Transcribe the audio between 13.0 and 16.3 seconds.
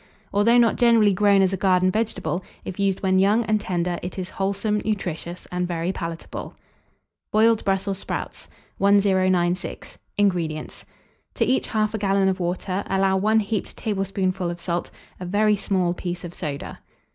1 heaped tablespoonful of salt; a very small piece